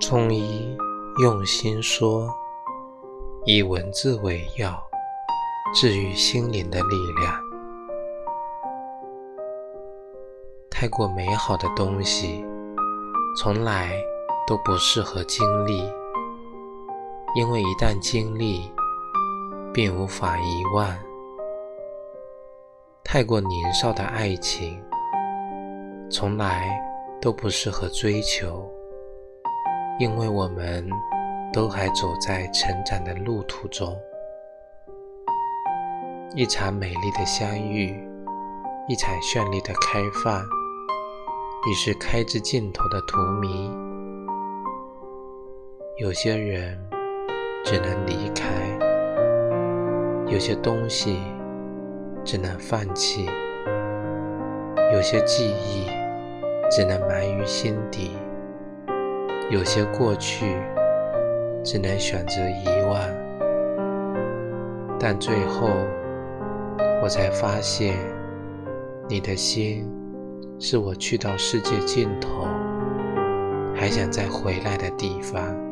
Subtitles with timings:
[0.00, 0.74] 中医
[1.22, 2.26] 用心说，
[3.44, 4.82] 以文字为药，
[5.74, 7.38] 治愈心灵的力量。
[10.70, 12.42] 太过美好的东西，
[13.36, 13.92] 从来
[14.46, 15.84] 都不适合经历，
[17.36, 18.62] 因为一旦经历，
[19.70, 20.96] 便无法遗忘。
[23.04, 24.82] 太过年少的爱情，
[26.10, 26.80] 从来
[27.20, 28.66] 都不适合追求，
[30.00, 30.88] 因为我们
[31.52, 33.94] 都还走在成长的路途中。
[36.34, 37.94] 一场美丽的相遇，
[38.88, 40.42] 一场绚丽的开放，
[41.68, 43.70] 已是开至尽头的荼蘼。
[45.98, 46.78] 有些人
[47.62, 48.48] 只能离开，
[50.26, 51.20] 有些东西。
[52.22, 53.24] 只能放弃，
[54.92, 55.86] 有些记忆
[56.70, 58.10] 只能埋于心底，
[59.50, 60.46] 有些过去
[61.64, 63.00] 只能选择遗忘。
[64.98, 65.68] 但最后，
[67.02, 67.96] 我才发现，
[69.08, 69.90] 你的心
[70.58, 72.46] 是我去到世界尽头
[73.74, 75.69] 还想再回来的地方。